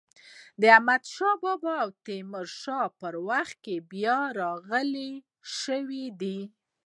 د 0.59 0.63
احمد 0.75 1.03
شا 1.13 1.31
بابا 1.41 1.73
او 1.83 1.89
تیمور 2.05 2.47
شاه 2.61 2.87
په 2.99 3.07
وخت 3.29 3.55
کې 3.65 3.75
بیا 3.91 4.19
رغول 4.39 4.91
شوې 5.59 6.05
ده. 6.19 6.37